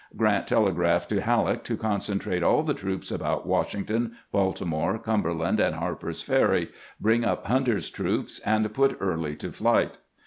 [0.17, 4.45] Grant telegraphed to Hal leck to concentrate all the troops about Washington, EAELY'S EAID ON
[4.45, 9.51] WASHINGTON 237 Baltimore, Cumberland, and Harper's Ferry, bring up Hunter's troops, and put Early to
[9.51, 9.97] flight.